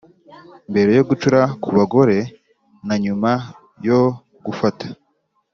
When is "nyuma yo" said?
3.03-4.01